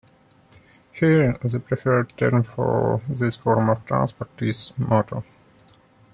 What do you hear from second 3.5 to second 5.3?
of transport is "moto".